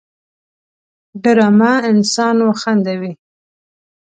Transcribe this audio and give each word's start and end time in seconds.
ډرامه 1.23 1.73
انسان 1.91 2.37
وخندوي 2.47 3.11